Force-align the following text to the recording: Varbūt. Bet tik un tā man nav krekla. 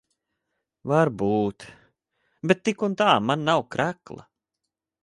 Varbūt. 0.91 1.67
Bet 2.53 2.65
tik 2.71 2.83
un 2.89 2.99
tā 3.05 3.13
man 3.29 3.47
nav 3.51 3.67
krekla. 3.77 4.29